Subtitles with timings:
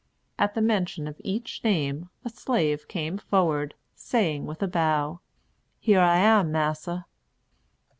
[0.39, 5.19] At the mention of each name, a slave came forward, saying with a bow,
[5.79, 7.05] "Here I am, massa."